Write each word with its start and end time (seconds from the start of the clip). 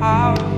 power. 0.00 0.49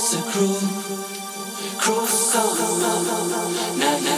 it's 0.00 0.14
a 0.14 0.22
cruel, 0.22 0.54
cruel 1.76 2.06
summer 2.06 2.78
night. 4.00 4.17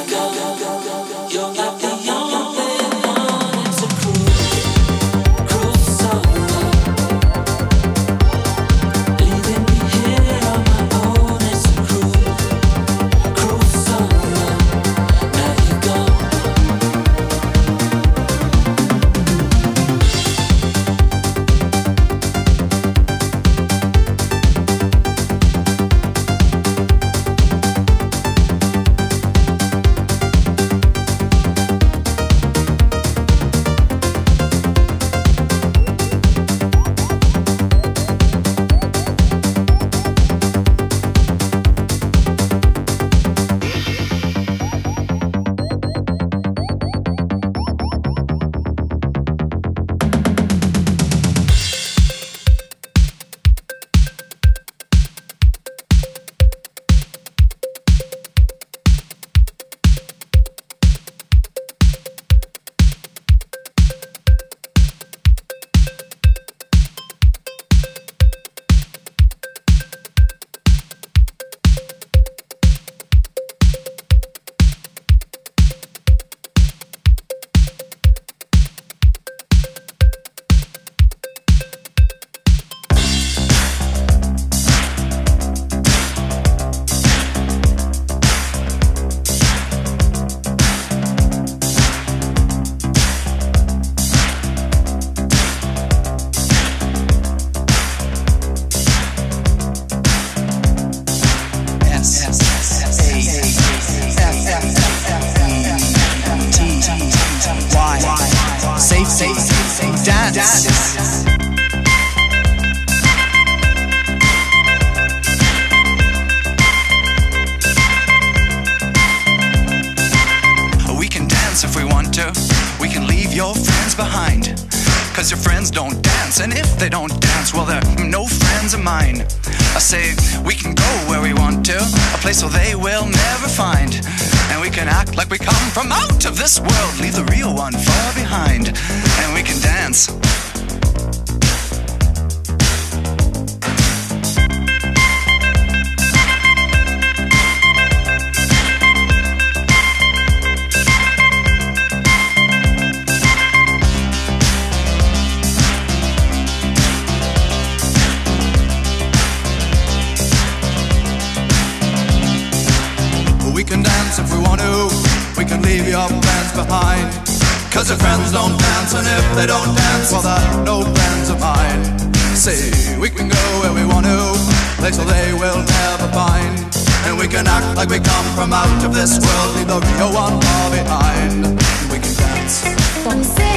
One 180.70 180.84
far 180.84 180.84
behind. 180.84 181.44
We 181.90 181.98
can 181.98 182.14
dance. 182.16 182.64
Danser. 183.04 183.50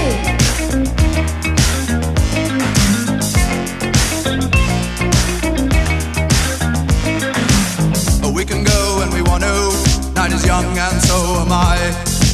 We 8.34 8.46
can 8.46 8.64
go 8.64 8.98
when 9.00 9.10
we 9.14 9.22
want 9.22 9.44
to 9.44 10.14
Night 10.16 10.34
is 10.34 10.46
young 10.46 10.66
and 10.78 11.02
so 11.02 11.16
am 11.40 11.52
I. 11.52 11.78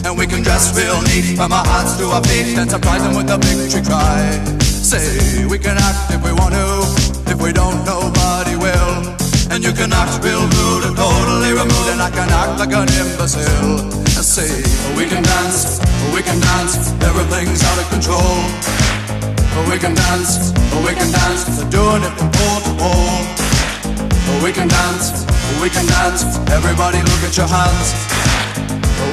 And 0.05 0.17
we 0.17 0.25
can 0.25 0.41
dress 0.43 0.75
real 0.75 1.01
neat 1.03 1.35
from 1.35 1.51
our 1.51 1.65
hearts 1.65 1.97
to 1.97 2.05
our 2.07 2.23
feet 2.23 2.57
and 2.57 2.69
surprise 2.69 3.03
them 3.03 3.15
with 3.15 3.29
a 3.29 3.37
victory 3.37 3.83
cry. 3.83 4.39
Say 4.59 5.45
we 5.45 5.59
can 5.59 5.77
act 5.77 6.11
if 6.11 6.23
we 6.23 6.31
want 6.31 6.55
to, 6.55 7.31
if 7.31 7.41
we 7.41 7.51
don't, 7.53 7.85
nobody 7.85 8.55
will. 8.55 9.15
And 9.51 9.63
you 9.63 9.73
can 9.73 9.91
act 9.93 10.23
real 10.23 10.41
rude 10.41 10.85
and 10.85 10.95
totally 10.95 11.51
removed, 11.51 11.89
and 11.91 12.01
I 12.01 12.09
can 12.09 12.29
act 12.29 12.59
like 12.59 12.73
an 12.73 12.87
imbecile 12.87 14.08
say 14.29 14.61
we 14.93 15.09
can 15.09 15.23
dance, 15.23 15.81
we 16.13 16.21
can 16.21 16.39
dance, 16.39 16.93
everything's 17.01 17.65
out 17.65 17.81
of 17.81 17.89
control. 17.89 18.37
We 19.65 19.81
can 19.81 19.95
dance, 19.97 20.53
we 20.85 20.93
can 20.93 21.09
dance, 21.09 21.49
they're 21.57 21.73
doing 21.73 22.05
it 22.05 22.13
from 22.13 22.29
pole 22.37 22.61
to 22.61 22.73
pole. 22.77 23.25
We 24.45 24.53
can 24.53 24.67
dance, 24.69 25.25
we 25.57 25.69
can 25.73 25.85
dance, 25.97 26.21
everybody 26.53 27.01
look 27.09 27.25
at 27.25 27.33
your 27.41 27.49
hands. 27.49 27.89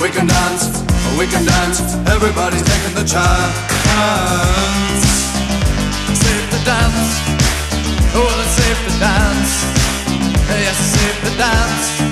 We 0.05 0.13
can 0.13 0.29
dance, 0.29 0.85
we 1.17 1.25
can 1.27 1.49
dance, 1.49 1.81
everybody's 2.13 2.65
taking 2.69 2.95
the 3.01 3.07
chance. 3.09 3.57
Save 6.13 6.47
the 6.53 6.61
dance, 6.69 7.09
oh, 8.13 8.21
well 8.21 8.41
it's 8.45 8.53
safe 8.61 8.81
to 8.85 8.93
dance, 9.01 9.53
yes 10.61 10.77
save 10.77 11.19
the 11.25 11.33
dance. 11.41 12.06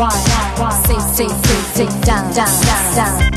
Say, 0.00 0.98
say, 0.98 1.28
say, 1.28 1.28
say, 1.74 2.00
down, 2.00 2.32
down, 2.32 2.64
down. 2.96 3.29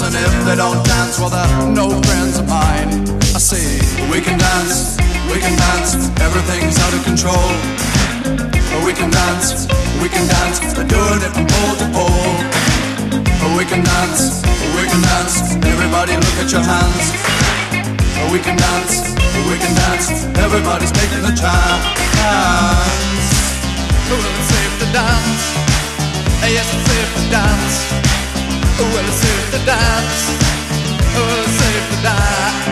And 0.00 0.14
if 0.14 0.44
they 0.46 0.54
don't 0.54 0.78
dance, 0.86 1.18
well, 1.18 1.28
they're 1.28 1.74
no 1.74 1.90
friends 2.06 2.38
of 2.38 2.46
mine. 2.46 2.86
I 3.34 3.42
say 3.42 3.82
we 4.14 4.22
can 4.22 4.38
dance, 4.38 4.94
we 5.26 5.42
can 5.42 5.58
dance, 5.58 6.06
everything's 6.22 6.78
out 6.86 6.94
of 6.94 7.02
control. 7.02 7.50
We 8.86 8.94
can 8.94 9.10
dance, 9.10 9.66
we 9.98 10.08
can 10.08 10.22
dance, 10.30 10.62
we're 10.78 10.86
doing 10.86 11.18
it 11.18 11.34
from 11.34 11.50
pole 11.50 11.74
to 11.82 11.86
pole. 11.90 12.38
We 13.58 13.66
can 13.66 13.82
dance, 13.82 14.46
we 14.78 14.86
can 14.86 15.02
dance. 15.02 15.58
Everybody 15.66 16.14
look 16.14 16.38
at 16.38 16.52
your 16.54 16.62
hands. 16.62 17.10
We 18.30 18.38
can 18.38 18.56
dance, 18.56 19.17
we 19.46 19.56
can 19.58 19.74
dance. 19.74 20.26
Everybody's 20.38 20.92
taking 20.92 21.22
a 21.24 21.34
chance. 21.34 21.84
Well, 24.08 24.24
it's 24.24 24.48
safe 24.50 24.74
to 24.80 24.86
dance. 24.92 25.42
Yes, 26.48 26.64
it's 26.64 26.86
safe 26.88 27.12
to 27.18 27.22
dance. 27.28 27.76
Well, 28.80 29.04
it's 29.04 29.20
safe 29.20 29.50
to 29.52 29.60
dance. 29.68 30.16
Well, 31.14 31.44
it's 31.44 31.54
safe 31.60 31.86
to 31.92 31.98
dance. 32.02 32.64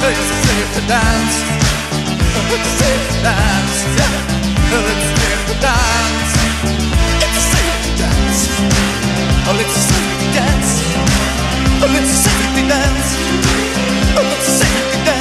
Yes, 0.00 0.16
it's 0.16 0.42
safe 0.48 0.70
to 0.74 0.82
dance. 0.88 1.36
It's 2.56 2.70
safe 2.80 3.04
to 3.12 3.18
dance. 3.22 3.76
Yeah. 4.00 4.14
It's 4.76 5.08
safe 5.20 5.42
to 5.46 5.54
dance. 5.60 6.32
It's 7.24 7.42
safe 7.52 7.78
to 7.84 7.90
dance. 8.00 8.40
Oh, 9.48 9.60
it's 9.60 9.76
safe 9.76 10.14
to 10.20 10.28
dance. 10.36 10.70
Oh, 11.82 11.98
it's 11.98 12.12
safe 12.24 12.48
to 12.56 12.62
dance. 12.72 13.08
Oh, 14.16 14.34
it's 14.34 14.48
safe 14.60 14.86
to 14.92 14.98
dance. 15.04 15.15